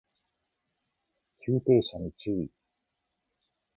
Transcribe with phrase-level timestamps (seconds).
[1.45, 2.49] 急停車に注意